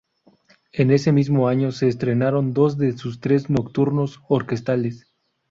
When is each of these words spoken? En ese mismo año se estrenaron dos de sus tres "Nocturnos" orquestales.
En 0.71 0.89
ese 0.89 1.11
mismo 1.11 1.47
año 1.47 1.71
se 1.71 1.87
estrenaron 1.87 2.53
dos 2.53 2.75
de 2.79 2.97
sus 2.97 3.19
tres 3.19 3.51
"Nocturnos" 3.51 4.19
orquestales. 4.27 5.05